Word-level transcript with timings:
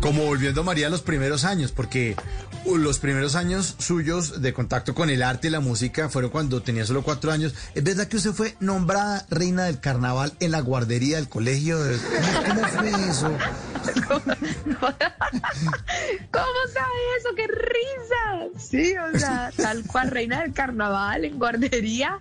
Como 0.00 0.24
volviendo 0.24 0.64
María 0.64 0.86
a 0.86 0.90
los 0.90 1.02
primeros 1.02 1.44
años, 1.44 1.72
porque 1.72 2.16
los 2.66 2.98
primeros 2.98 3.34
años 3.34 3.76
suyos 3.78 4.40
de 4.40 4.52
contacto 4.52 4.94
con 4.94 5.10
el 5.10 5.22
arte 5.22 5.48
y 5.48 5.50
la 5.50 5.60
música 5.60 6.08
fueron 6.08 6.30
cuando 6.30 6.62
tenía 6.62 6.86
solo 6.86 7.02
cuatro 7.02 7.32
años. 7.32 7.54
¿Es 7.74 7.84
verdad 7.84 8.06
que 8.08 8.16
usted 8.16 8.32
fue 8.32 8.56
nombrada 8.60 9.26
reina 9.30 9.64
del 9.64 9.80
carnaval 9.80 10.32
en 10.40 10.52
la 10.52 10.60
guardería 10.60 11.16
del 11.16 11.28
colegio? 11.28 11.78
¿Cómo, 12.46 12.60
fue 12.68 12.88
eso? 12.88 13.30
¿Cómo 16.30 16.60
sabe 16.72 17.00
eso? 17.18 17.28
¡Qué 17.36 17.46
risa! 17.46 18.48
Sí, 18.58 18.94
o 18.96 19.18
sea, 19.18 19.50
tal 19.56 19.84
cual 19.84 20.10
reina 20.10 20.40
del 20.40 20.52
carnaval 20.52 21.24
en 21.24 21.38
guardería 21.38 22.20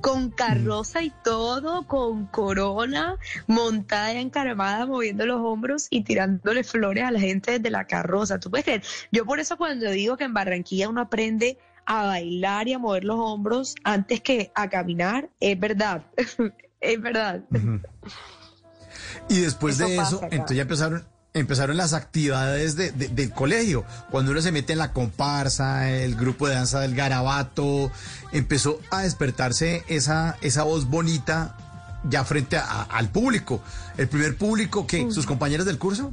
con 0.00 0.30
carroza 0.30 1.02
y 1.02 1.12
todo, 1.22 1.86
con 1.86 2.26
corona, 2.26 3.16
montada 3.46 4.14
y 4.14 4.18
encaramada, 4.18 4.86
moviendo 4.86 5.26
los 5.26 5.40
hombros 5.40 5.86
y 5.90 6.02
tirándole 6.02 6.64
flores 6.64 7.04
a 7.04 7.10
la 7.10 7.20
gente 7.20 7.52
desde 7.52 7.70
la 7.70 7.86
carroza. 7.86 8.38
¿Tú 8.38 8.50
puedes 8.50 8.64
creer? 8.64 8.82
Yo 9.12 9.24
por 9.24 9.40
eso 9.40 9.56
cuando 9.56 9.90
digo 9.90 10.16
que 10.16 10.24
en 10.24 10.34
Barranquilla 10.34 10.88
uno 10.88 11.02
aprende 11.02 11.58
a 11.86 12.06
bailar 12.06 12.68
y 12.68 12.74
a 12.74 12.78
mover 12.78 13.04
los 13.04 13.18
hombros 13.18 13.74
antes 13.84 14.20
que 14.20 14.52
a 14.54 14.68
caminar, 14.68 15.30
es 15.40 15.58
verdad, 15.58 16.04
es 16.80 17.00
verdad. 17.00 17.42
Y 19.28 19.40
después 19.40 19.78
de 19.78 19.96
eso, 19.96 20.20
entonces 20.30 20.56
ya 20.56 20.62
empezaron 20.62 21.06
empezaron 21.34 21.76
las 21.76 21.92
actividades 21.92 22.76
de, 22.76 22.90
del 22.90 23.30
colegio. 23.30 23.84
Cuando 24.10 24.32
uno 24.32 24.40
se 24.40 24.52
mete 24.52 24.72
en 24.72 24.78
la 24.78 24.92
comparsa, 24.92 25.90
el 25.90 26.16
grupo 26.16 26.48
de 26.48 26.54
danza 26.54 26.80
del 26.80 26.94
garabato, 26.94 27.90
empezó 28.32 28.80
a 28.90 29.02
despertarse 29.02 29.84
esa, 29.88 30.36
esa 30.40 30.64
voz 30.64 30.86
bonita 30.86 31.56
ya 32.08 32.24
frente 32.24 32.56
al 32.56 33.08
público. 33.10 33.62
El 33.96 34.08
primer 34.08 34.36
público 34.36 34.86
que 34.86 35.10
sus 35.10 35.26
compañeros 35.26 35.66
del 35.66 35.78
curso. 35.78 36.12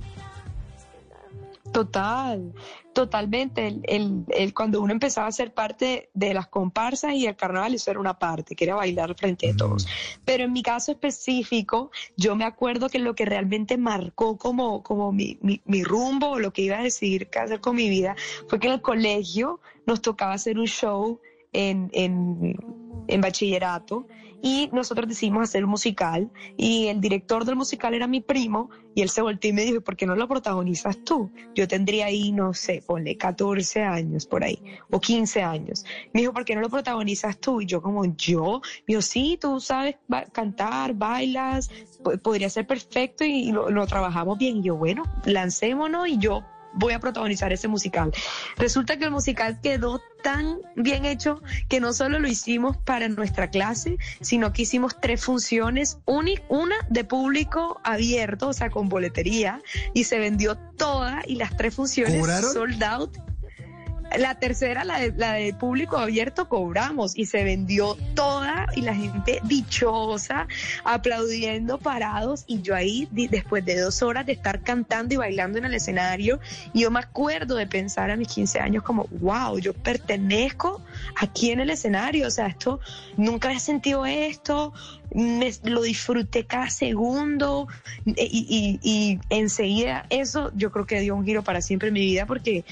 Total, 1.77 2.54
totalmente. 2.91 3.67
El, 3.84 4.26
el, 4.29 4.54
cuando 4.55 4.82
uno 4.82 4.91
empezaba 4.91 5.27
a 5.27 5.32
ser 5.32 5.54
parte 5.54 6.10
de 6.15 6.34
las 6.34 6.48
comparsas 6.48 7.13
y 7.13 7.27
el 7.27 7.35
carnaval, 7.35 7.76
eso 7.76 7.91
era 7.91 7.99
una 7.99 8.18
parte, 8.18 8.55
que 8.55 8.63
era 8.65 8.74
bailar 8.74 9.13
frente 9.13 9.51
a 9.51 9.55
todos. 9.55 9.88
Pero 10.26 10.46
en 10.46 10.54
mi 10.54 10.63
caso 10.63 10.91
específico, 10.91 11.91
yo 12.16 12.35
me 12.35 12.46
acuerdo 12.46 12.90
que 12.90 12.98
lo 12.98 13.13
que 13.13 13.26
realmente 13.26 13.77
marcó 13.77 14.40
como, 14.40 14.82
como 14.82 15.12
mi, 15.12 15.38
mi, 15.43 15.62
mi 15.66 15.84
rumbo, 15.84 16.40
lo 16.40 16.51
que 16.51 16.63
iba 16.63 16.79
a 16.79 16.82
decidir 16.82 17.29
qué 17.29 17.38
hacer 17.38 17.62
con 17.62 17.76
mi 17.76 17.90
vida, 17.90 18.16
fue 18.48 18.60
que 18.60 18.66
en 18.66 18.73
el 18.73 18.82
colegio 18.82 19.60
nos 19.85 20.01
tocaba 20.01 20.34
hacer 20.34 20.57
un 20.57 20.66
show 20.66 21.21
en, 21.54 21.91
en, 21.94 22.55
en 23.07 23.21
bachillerato 23.21 24.07
y 24.41 24.70
nosotros 24.71 25.07
decidimos 25.07 25.43
hacer 25.43 25.63
un 25.63 25.71
musical 25.71 26.30
y 26.57 26.88
el 26.88 27.02
director 27.02 27.46
del 27.46 27.55
musical 27.55 27.93
era 27.93 28.07
mi 28.07 28.21
primo 28.21 28.70
y 28.96 29.02
él 29.02 29.10
se 29.10 29.21
volteó 29.21 29.49
y 29.49 29.54
me 29.54 29.63
dijo, 29.63 29.82
¿por 29.82 29.96
qué 29.96 30.05
no 30.05 30.16
lo 30.16 30.27
protagonizas 30.27 31.04
tú? 31.04 31.32
Yo 31.55 31.68
tendría 31.68 32.07
ahí, 32.07 32.32
no 32.32 32.54
sé, 32.54 32.84
ponle 32.85 33.18
14 33.18 33.84
años 33.84 34.26
por 34.26 34.44
ahí 34.44 34.60
o 34.90 34.99
15 34.99 35.41
años. 35.41 35.85
Me 36.13 36.21
dijo, 36.21 36.34
¿por 36.34 36.46
qué 36.46 36.55
no 36.55 36.62
lo 36.62 36.70
protagonizas 36.70 37.38
tú? 37.40 37.62
Y 37.62 37.66
yo 37.66 37.82
como, 37.82 38.05
¿yo? 38.16 38.62
Me 38.88 39.02
sí, 39.02 39.38
tú 39.40 39.60
sabes 39.60 39.96
cantar, 40.32 40.94
bailas, 40.94 41.70
podría 42.24 42.49
ser 42.49 42.66
perfecto 42.66 43.24
y, 43.24 43.51
lo, 43.51 43.70
lo 43.70 43.85
trabajamos 43.85 44.38
bien. 44.38 44.57
Y 44.57 44.63
yo, 44.63 44.76
bueno, 44.76 45.04
lancémonos 45.26 46.07
y 46.07 46.18
yo 46.18 46.44
voy 46.77 46.93
a 46.93 46.99
protagonizar 46.99 47.51
ese 47.51 47.67
musical. 47.67 48.11
Resulta 48.57 48.97
que 48.97 49.05
el 49.05 49.11
musical 49.11 49.59
quedó 49.61 50.01
tan 50.23 50.59
bien 50.75 51.05
hecho 51.05 51.41
que 51.70 51.79
no 51.79 51.93
solo 51.93 52.20
lo 52.20 52.27
hicimos 52.27 52.77
para 52.77 53.07
nuestra 53.07 53.49
clase, 53.49 53.97
sino 54.21 54.53
que 54.53 54.63
hicimos 54.63 54.99
tres 54.99 55.23
funciones, 55.23 55.99
una 56.05 56.75
de 56.89 57.03
público 57.03 57.79
abierto, 57.83 58.49
o 58.49 58.53
sea, 58.53 58.70
con 58.70 58.89
boletería, 58.89 59.61
y 59.93 60.05
se 60.05 60.20
vendió 60.20 60.57
toda 60.77 61.21
y 61.27 61.35
las 61.35 61.55
tres 61.57 61.75
funciones 61.75 62.25
sold 62.53 62.83
out 62.83 63.26
la 64.18 64.36
tercera, 64.36 64.84
la 64.84 65.00
de, 65.00 65.13
la 65.13 65.34
de 65.34 65.53
público 65.53 65.97
abierto, 65.97 66.47
cobramos 66.47 67.18
y 67.18 67.25
se 67.25 67.44
vendió 67.44 67.97
toda 68.16 68.68
y 68.75 68.81
la 68.81 68.95
gente 68.95 69.41
dichosa, 69.44 70.47
aplaudiendo 70.84 71.78
parados. 71.78 72.44
Y 72.47 72.62
yo 72.62 72.75
ahí, 72.75 73.07
después 73.12 73.66
de 73.66 73.79
dos 73.79 74.01
horas 74.01 74.25
de 74.25 74.34
estar 74.34 74.62
cantando 74.62 75.13
y 75.13 75.17
bailando 75.17 75.57
en 75.57 75.66
el 75.66 75.73
escenario, 75.73 76.40
yo 76.73 76.91
me 76.91 77.00
acuerdo 77.00 77.56
de 77.56 77.67
pensar 77.67 78.12
a 78.12 78.16
mis 78.16 78.28
15 78.28 78.59
años 78.59 78.84
como, 78.84 79.07
wow, 79.19 79.59
yo 79.59 79.73
pertenezco 79.73 80.81
aquí 81.16 81.51
en 81.51 81.59
el 81.59 81.69
escenario, 81.69 82.28
o 82.28 82.31
sea, 82.31 82.47
esto, 82.47 82.79
nunca 83.17 83.50
había 83.50 83.59
sentido 83.59 84.06
esto, 84.06 84.73
me, 85.13 85.51
lo 85.63 85.81
disfruté 85.81 86.46
cada 86.46 86.69
segundo 86.69 87.67
y, 88.06 88.13
y, 88.13 88.79
y 88.81 89.19
enseguida 89.29 90.06
eso 90.09 90.51
yo 90.56 90.72
creo 90.72 90.85
que 90.85 91.00
dio 91.00 91.16
un 91.16 91.25
giro 91.25 91.44
para 91.44 91.62
siempre 91.62 91.88
en 91.88 91.94
mi 91.94 92.01
vida 92.01 92.25
porque 92.25 92.66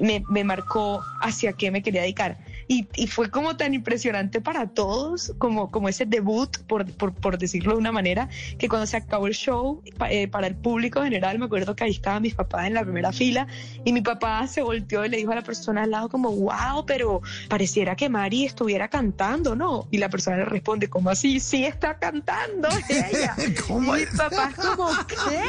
me, 0.00 0.24
me 0.28 0.44
marcó 0.44 1.02
hacia 1.20 1.52
qué 1.52 1.70
me 1.70 1.82
quería 1.82 2.02
dedicar. 2.02 2.38
Y, 2.68 2.86
y, 2.94 3.08
fue 3.08 3.30
como 3.30 3.56
tan 3.56 3.74
impresionante 3.74 4.40
para 4.40 4.68
todos, 4.68 5.32
como, 5.38 5.70
como 5.70 5.88
ese 5.88 6.06
debut, 6.06 6.56
por, 6.68 6.86
por, 6.92 7.12
por 7.12 7.36
decirlo 7.36 7.72
de 7.72 7.78
una 7.78 7.90
manera, 7.90 8.28
que 8.58 8.68
cuando 8.68 8.86
se 8.86 8.96
acabó 8.96 9.26
el 9.26 9.34
show, 9.34 9.82
eh, 10.08 10.28
para 10.28 10.46
el 10.46 10.54
público 10.54 11.02
general, 11.02 11.38
me 11.38 11.46
acuerdo 11.46 11.74
que 11.74 11.84
ahí 11.84 11.90
estaban 11.90 12.22
mis 12.22 12.34
papás 12.34 12.66
en 12.66 12.74
la 12.74 12.82
primera 12.82 13.12
fila 13.12 13.48
y 13.84 13.92
mi 13.92 14.02
papá 14.02 14.46
se 14.46 14.62
volteó 14.62 15.04
y 15.04 15.08
le 15.08 15.16
dijo 15.16 15.32
a 15.32 15.34
la 15.34 15.42
persona 15.42 15.82
al 15.82 15.90
lado 15.90 16.08
como, 16.08 16.30
wow, 16.30 16.86
pero 16.86 17.22
pareciera 17.48 17.96
que 17.96 18.08
Mari 18.08 18.44
estuviera 18.44 18.88
cantando, 18.88 19.56
¿no? 19.56 19.88
Y 19.90 19.98
la 19.98 20.08
persona 20.08 20.36
le 20.38 20.44
responde, 20.44 20.88
¿cómo 20.88 21.10
así? 21.10 21.40
Sí 21.40 21.64
está 21.64 21.98
cantando 21.98 22.68
ella. 22.88 23.34
¿Cómo 23.66 23.96
y 23.96 24.00
mi 24.00 24.06
papá 24.16 24.52
como, 24.56 24.90
¿qué? 25.08 25.40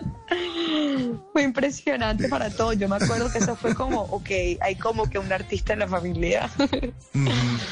Fue 1.32 1.42
impresionante 1.42 2.28
para 2.28 2.50
todos. 2.50 2.76
Yo 2.76 2.88
me 2.88 2.96
acuerdo 2.96 3.30
que 3.30 3.38
eso 3.38 3.56
fue 3.56 3.74
como, 3.74 4.02
ok, 4.02 4.30
hay 4.60 4.76
como 4.76 5.08
que 5.08 5.18
un 5.18 5.32
artista 5.32 5.72
en 5.72 5.80
la 5.80 5.88
familia. 5.88 6.50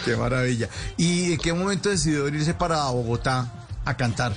qué 0.05 0.17
maravilla. 0.17 0.69
¿Y 0.97 1.33
en 1.33 1.39
qué 1.39 1.53
momento 1.53 1.89
decidió 1.89 2.29
irse 2.29 2.55
para 2.55 2.89
Bogotá 2.91 3.67
a 3.85 3.97
cantar? 3.97 4.33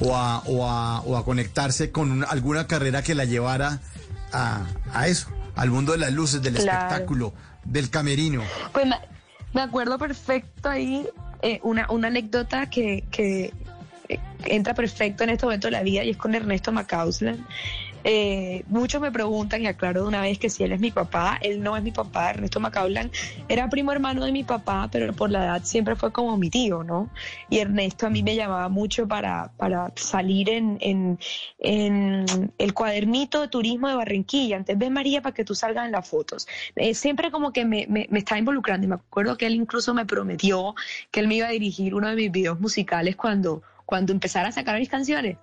O 0.00 0.16
a, 0.16 0.38
o 0.46 0.66
a, 0.66 1.00
o 1.00 1.16
a 1.16 1.24
conectarse 1.24 1.90
con 1.90 2.24
alguna 2.24 2.66
carrera 2.66 3.02
que 3.02 3.14
la 3.14 3.26
llevara 3.26 3.80
a, 4.32 4.64
a, 4.94 5.08
eso, 5.08 5.28
al 5.56 5.70
mundo 5.70 5.92
de 5.92 5.98
las 5.98 6.12
luces, 6.12 6.40
del 6.40 6.56
espectáculo, 6.56 7.34
del 7.64 7.90
camerino. 7.90 8.42
Pues 8.72 8.86
me, 9.52 9.60
acuerdo 9.60 9.98
perfecto 9.98 10.68
ahí 10.70 11.06
eh, 11.42 11.60
una, 11.62 11.90
una 11.90 12.08
anécdota 12.08 12.70
que, 12.70 13.04
que 13.10 13.52
entra 14.44 14.74
perfecto 14.74 15.24
en 15.24 15.30
este 15.30 15.46
momento 15.46 15.68
de 15.68 15.72
la 15.72 15.82
vida 15.82 16.02
y 16.04 16.10
es 16.10 16.16
con 16.16 16.34
Ernesto 16.34 16.72
Macauslan. 16.72 17.46
Eh, 18.04 18.64
muchos 18.68 19.00
me 19.00 19.12
preguntan, 19.12 19.62
y 19.62 19.66
aclaro 19.66 20.02
de 20.02 20.08
una 20.08 20.22
vez 20.22 20.38
que 20.38 20.48
si 20.48 20.64
él 20.64 20.72
es 20.72 20.80
mi 20.80 20.90
papá, 20.90 21.38
él 21.42 21.62
no 21.62 21.76
es 21.76 21.82
mi 21.82 21.92
papá, 21.92 22.30
Ernesto 22.30 22.60
Macaulay 22.60 23.10
era 23.48 23.68
primo 23.68 23.92
hermano 23.92 24.24
de 24.24 24.32
mi 24.32 24.42
papá, 24.44 24.88
pero 24.90 25.12
por 25.12 25.30
la 25.30 25.44
edad 25.44 25.62
siempre 25.64 25.96
fue 25.96 26.12
como 26.12 26.36
mi 26.36 26.50
tío, 26.50 26.82
¿no? 26.82 27.10
Y 27.50 27.58
Ernesto 27.58 28.06
a 28.06 28.10
mí 28.10 28.22
me 28.22 28.36
llamaba 28.36 28.68
mucho 28.68 29.06
para, 29.06 29.52
para 29.56 29.92
salir 29.96 30.48
en, 30.48 30.78
en, 30.80 31.18
el 32.58 32.74
cuadernito 32.74 33.40
de 33.42 33.48
turismo 33.48 33.88
de 33.88 33.94
Barranquilla, 33.94 34.56
antes 34.56 34.78
ve 34.78 34.90
María 34.90 35.20
para 35.20 35.34
que 35.34 35.44
tú 35.44 35.54
salgas 35.54 35.86
en 35.86 35.92
las 35.92 36.08
fotos. 36.08 36.48
Eh, 36.76 36.94
siempre 36.94 37.30
como 37.30 37.52
que 37.52 37.64
me, 37.64 37.86
me, 37.88 38.06
me 38.10 38.24
involucrando 38.38 38.86
y 38.86 38.88
me 38.88 38.94
acuerdo 38.94 39.36
que 39.36 39.46
él 39.46 39.54
incluso 39.54 39.92
me 39.92 40.06
prometió 40.06 40.74
que 41.10 41.20
él 41.20 41.28
me 41.28 41.34
iba 41.36 41.48
a 41.48 41.50
dirigir 41.50 41.94
uno 41.94 42.08
de 42.08 42.16
mis 42.16 42.30
videos 42.30 42.60
musicales 42.60 43.16
cuando 43.16 43.62
cuando 43.90 44.12
empezara 44.12 44.50
a 44.50 44.52
sacar 44.52 44.78
mis 44.78 44.88
canciones. 44.88 45.36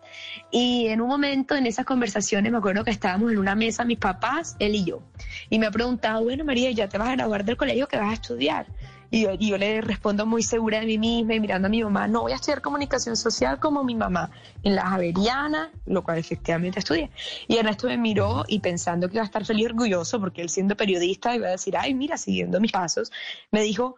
Y 0.51 0.87
en 0.87 1.01
un 1.01 1.09
momento 1.09 1.53
en 1.53 1.65
esas 1.65 1.85
conversaciones 1.85 2.49
me 2.49 2.57
acuerdo 2.57 2.85
que 2.85 2.91
estábamos 2.91 3.33
en 3.33 3.39
una 3.39 3.55
mesa, 3.55 3.83
mis 3.83 3.97
papás, 3.97 4.55
él 4.59 4.73
y 4.73 4.85
yo. 4.85 5.03
Y 5.49 5.59
me 5.59 5.65
ha 5.65 5.71
preguntado, 5.71 6.23
bueno, 6.23 6.45
María, 6.45 6.71
¿ya 6.71 6.87
te 6.87 6.97
vas 6.97 7.09
a 7.09 7.15
graduar 7.17 7.43
del 7.43 7.57
colegio 7.57 7.89
que 7.89 7.97
vas 7.97 8.09
a 8.09 8.13
estudiar? 8.13 8.65
Y 9.11 9.27
yo, 9.49 9.57
le 9.57 9.81
respondo 9.81 10.25
muy 10.25 10.43
segura 10.43 10.79
de 10.79 10.85
mí 10.85 10.97
misma 10.97 11.33
y 11.35 11.41
mirando 11.41 11.67
a 11.67 11.69
mi 11.69 11.83
mamá, 11.83 12.07
no 12.07 12.21
voy 12.21 12.31
a 12.31 12.35
estudiar 12.35 12.61
comunicación 12.61 13.17
social 13.17 13.59
como 13.59 13.83
mi 13.83 13.95
mamá, 13.95 14.31
en 14.63 14.75
la 14.75 14.85
Javeriana, 14.85 15.69
lo 15.85 16.01
cual 16.01 16.17
efectivamente 16.17 16.79
estudié. 16.79 17.11
Y 17.49 17.57
Ernesto 17.57 17.87
me 17.87 17.97
miró 17.97 18.45
y 18.47 18.59
pensando 18.59 19.09
que 19.09 19.15
iba 19.15 19.23
a 19.23 19.25
estar 19.25 19.43
feliz 19.43 19.63
y 19.63 19.65
orgulloso, 19.65 20.21
porque 20.21 20.41
él 20.41 20.49
siendo 20.49 20.77
periodista 20.77 21.35
iba 21.35 21.47
a 21.47 21.51
decir, 21.51 21.75
ay, 21.75 21.93
mira, 21.93 22.17
siguiendo 22.17 22.61
mis 22.61 22.71
pasos, 22.71 23.11
me 23.51 23.61
dijo, 23.61 23.97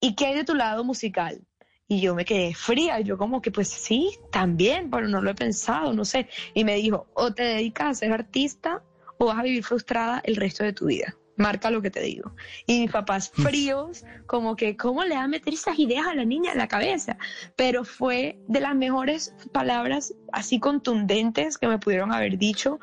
¿y 0.00 0.16
qué 0.16 0.26
hay 0.26 0.34
de 0.34 0.44
tu 0.44 0.56
lado 0.56 0.82
musical? 0.82 1.46
Y 1.86 2.00
yo 2.00 2.14
me 2.14 2.24
quedé 2.24 2.54
fría, 2.54 3.00
yo 3.00 3.18
como 3.18 3.42
que 3.42 3.50
pues 3.50 3.68
sí, 3.68 4.16
también, 4.32 4.90
pero 4.90 5.06
no 5.06 5.20
lo 5.20 5.30
he 5.30 5.34
pensado, 5.34 5.92
no 5.92 6.04
sé. 6.04 6.28
Y 6.54 6.64
me 6.64 6.76
dijo, 6.76 7.06
o 7.14 7.34
te 7.34 7.42
dedicas 7.42 7.88
a 7.88 7.94
ser 7.94 8.12
artista 8.12 8.82
o 9.18 9.26
vas 9.26 9.38
a 9.38 9.42
vivir 9.42 9.62
frustrada 9.62 10.22
el 10.24 10.36
resto 10.36 10.64
de 10.64 10.72
tu 10.72 10.86
vida. 10.86 11.14
Marca 11.36 11.70
lo 11.70 11.82
que 11.82 11.90
te 11.90 12.00
digo. 12.00 12.32
Y 12.66 12.80
mis 12.80 12.92
papás 12.92 13.32
mm. 13.36 13.42
fríos, 13.42 14.04
como 14.26 14.56
que, 14.56 14.76
¿cómo 14.76 15.04
le 15.04 15.16
va 15.16 15.24
a 15.24 15.28
meter 15.28 15.52
esas 15.52 15.78
ideas 15.78 16.06
a 16.06 16.14
la 16.14 16.24
niña 16.24 16.52
en 16.52 16.58
la 16.58 16.68
cabeza? 16.68 17.18
Pero 17.56 17.84
fue 17.84 18.38
de 18.46 18.60
las 18.60 18.74
mejores 18.74 19.34
palabras 19.52 20.14
así 20.32 20.60
contundentes 20.60 21.58
que 21.58 21.66
me 21.66 21.78
pudieron 21.78 22.12
haber 22.12 22.38
dicho, 22.38 22.78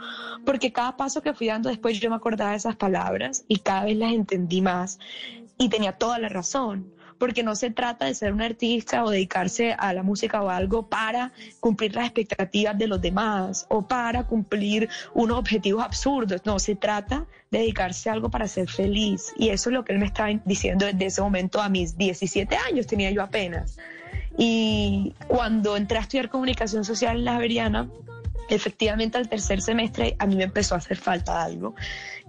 porque 0.46 0.72
cada 0.72 0.98
paso 0.98 1.22
que 1.22 1.34
fui 1.34 1.48
dando 1.48 1.70
después 1.70 2.00
yo 2.00 2.10
me 2.10 2.18
acordaba 2.18 2.52
de 2.52 2.58
esas 2.58 2.76
palabras 2.76 3.46
y 3.48 3.60
cada 3.60 3.86
vez 3.86 3.98
las 3.98 4.14
entendí 4.14 4.62
más 4.62 5.00
y 5.58 5.70
tenía 5.70 5.94
toda 5.94 6.20
la 6.20 6.30
razón 6.30 6.94
porque 7.22 7.44
no 7.44 7.56
se 7.56 7.70
trata 7.70 8.08
de 8.08 8.16
ser 8.16 8.34
un 8.34 8.42
artista 8.42 9.04
o 9.04 9.12
dedicarse 9.12 9.74
a 9.78 9.94
la 9.94 10.02
música 10.02 10.42
o 10.42 10.50
algo 10.50 10.88
para 10.88 11.32
cumplir 11.60 11.94
las 11.94 12.06
expectativas 12.06 12.76
de 12.76 12.88
los 12.88 13.00
demás 13.00 13.68
o 13.70 13.84
para 13.88 14.24
cumplir 14.24 14.90
unos 15.14 15.38
objetivos 15.38 15.84
absurdos, 15.84 16.42
no, 16.46 16.58
se 16.58 16.76
trata 16.76 17.28
de 17.52 17.60
dedicarse 17.60 18.10
a 18.10 18.14
algo 18.14 18.32
para 18.32 18.48
ser 18.48 18.68
feliz. 18.68 19.34
Y 19.38 19.50
eso 19.50 19.70
es 19.70 19.76
lo 19.76 19.86
que 19.86 19.94
él 19.94 20.00
me 20.00 20.08
estaba 20.08 20.30
diciendo 20.46 20.88
desde 20.88 21.06
ese 21.06 21.22
momento 21.22 21.62
a 21.62 21.70
mis 21.70 21.96
17 21.96 22.56
años, 22.56 22.88
tenía 22.88 23.12
yo 23.12 23.22
apenas. 23.22 23.78
Y 24.36 25.14
cuando 25.28 25.78
entré 25.78 26.00
a 26.00 26.02
estudiar 26.02 26.28
comunicación 26.28 26.84
social 26.84 27.18
en 27.18 27.26
la 27.26 27.34
Javeriana, 27.34 27.88
efectivamente 28.50 29.20
al 29.20 29.30
tercer 29.30 29.62
semestre 29.62 30.16
a 30.18 30.26
mí 30.26 30.36
me 30.36 30.46
empezó 30.46 30.74
a 30.74 30.80
hacer 30.80 30.98
falta 30.98 31.44
algo 31.44 31.76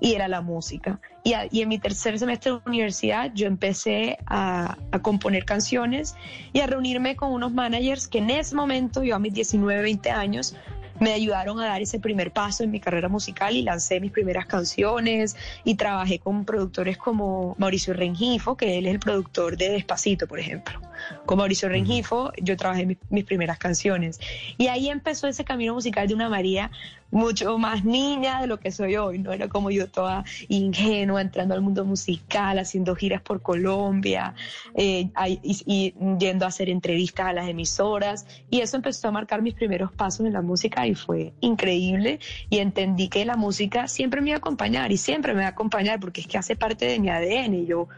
y 0.02 0.14
era 0.14 0.28
la 0.28 0.40
música. 0.42 1.00
Y, 1.22 1.32
en 1.34 1.68
mi 1.68 1.78
tercer 1.78 2.18
semestre 2.18 2.52
de 2.52 2.60
universidad 2.66 3.30
yo 3.32 3.46
empecé 3.46 4.18
a, 4.26 4.76
a, 4.90 4.98
componer 4.98 5.44
canciones 5.44 6.16
y 6.52 6.58
a 6.58 6.66
reunirme 6.66 7.14
con 7.14 7.32
unos 7.32 7.52
managers 7.52 8.08
que 8.08 8.18
en 8.18 8.30
ese 8.30 8.56
momento, 8.56 9.04
yo 9.04 9.14
a 9.14 9.20
mis 9.20 9.32
19, 9.32 9.80
20 9.80 10.10
años, 10.10 10.56
me 10.98 11.12
ayudaron 11.12 11.60
a 11.60 11.66
dar 11.66 11.82
ese 11.82 11.98
primer 11.98 12.32
paso 12.32 12.64
en 12.64 12.70
mi 12.70 12.80
carrera 12.80 13.08
musical 13.08 13.56
y 13.56 13.62
lancé 13.62 14.00
mis 14.00 14.12
primeras 14.12 14.46
canciones 14.46 15.36
y 15.64 15.76
trabajé 15.76 16.18
con 16.18 16.44
productores 16.44 16.96
como 16.96 17.54
Mauricio 17.58 17.94
Rengifo, 17.94 18.56
que 18.56 18.78
él 18.78 18.86
es 18.86 18.92
el 18.92 19.00
productor 19.00 19.56
de 19.56 19.70
Despacito, 19.70 20.26
por 20.26 20.38
ejemplo. 20.38 20.80
Con 21.26 21.38
Mauricio 21.38 21.68
Rengifo 21.68 22.32
yo 22.40 22.56
trabajé 22.56 22.86
mis, 22.86 22.98
mis 23.10 23.24
primeras 23.24 23.58
canciones. 23.58 24.20
Y 24.58 24.68
ahí 24.68 24.88
empezó 24.88 25.28
ese 25.28 25.44
camino 25.44 25.74
musical 25.74 26.08
de 26.08 26.14
una 26.14 26.28
María 26.28 26.70
mucho 27.12 27.58
más 27.58 27.84
niña 27.84 28.40
de 28.40 28.46
lo 28.46 28.58
que 28.58 28.72
soy 28.72 28.96
hoy, 28.96 29.18
¿no? 29.18 29.32
Era 29.32 29.48
como 29.48 29.70
yo 29.70 29.86
toda 29.86 30.24
ingenua, 30.48 31.20
entrando 31.20 31.54
al 31.54 31.60
mundo 31.60 31.84
musical, 31.84 32.58
haciendo 32.58 32.96
giras 32.96 33.20
por 33.20 33.42
Colombia 33.42 34.34
eh, 34.74 35.10
y, 35.42 35.94
yendo 36.18 36.46
a 36.46 36.48
hacer 36.48 36.70
entrevistas 36.70 37.26
a 37.26 37.32
las 37.34 37.48
emisoras. 37.48 38.26
Y 38.50 38.60
eso 38.60 38.76
empezó 38.76 39.08
a 39.08 39.10
marcar 39.12 39.42
mis 39.42 39.54
primeros 39.54 39.92
pasos 39.92 40.26
en 40.26 40.32
la 40.32 40.40
música 40.40 40.86
y 40.86 40.94
fue 40.94 41.34
increíble. 41.40 42.18
Y 42.48 42.58
entendí 42.58 43.08
que 43.08 43.24
la 43.26 43.36
música 43.36 43.88
siempre 43.88 44.22
me 44.22 44.30
iba 44.30 44.36
a 44.36 44.38
acompañar 44.38 44.90
y 44.90 44.96
siempre 44.96 45.34
me 45.34 45.40
va 45.40 45.48
a 45.48 45.50
acompañar 45.50 46.00
porque 46.00 46.22
es 46.22 46.26
que 46.26 46.38
hace 46.38 46.56
parte 46.56 46.86
de 46.86 46.98
mi 46.98 47.10
ADN. 47.10 47.54
Y 47.54 47.66
yo 47.66 47.88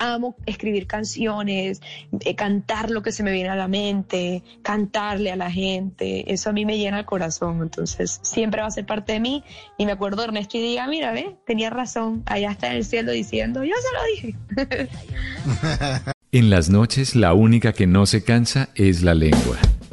amo 0.00 0.34
escribir 0.46 0.86
canciones, 0.86 1.80
eh, 2.20 2.34
cantar 2.34 2.90
lo 2.90 3.02
que 3.02 3.12
se 3.12 3.22
me 3.22 3.30
viene 3.30 3.50
a 3.50 3.54
la 3.54 3.68
mente, 3.68 4.42
cantarle 4.62 5.30
a 5.30 5.36
la 5.36 5.50
gente, 5.50 6.32
eso 6.32 6.50
a 6.50 6.52
mí 6.52 6.64
me 6.64 6.78
llena 6.78 6.98
el 6.98 7.04
corazón, 7.04 7.60
entonces 7.62 8.18
siempre 8.22 8.60
va 8.60 8.66
a 8.66 8.70
ser 8.72 8.86
parte 8.86 9.12
de 9.12 9.20
mí 9.20 9.44
y 9.78 9.86
me 9.86 9.92
acuerdo 9.92 10.24
Ernesto 10.24 10.58
y 10.58 10.62
diga, 10.62 10.88
mira, 10.88 11.12
ve, 11.12 11.36
tenía 11.46 11.70
razón, 11.70 12.22
allá 12.26 12.50
está 12.50 12.68
en 12.68 12.76
el 12.76 12.84
cielo 12.84 13.12
diciendo, 13.12 13.62
yo 13.62 13.74
se 13.76 14.26
lo 14.26 14.66
dije. 14.66 14.88
en 16.32 16.50
las 16.50 16.70
noches 16.70 17.14
la 17.14 17.34
única 17.34 17.72
que 17.72 17.86
no 17.86 18.06
se 18.06 18.24
cansa 18.24 18.70
es 18.74 19.02
la 19.02 19.14
lengua. 19.14 19.58